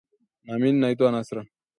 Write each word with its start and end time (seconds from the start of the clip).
Nami 0.45 0.69
naitwa 0.71 1.09
Nasra 1.11 1.41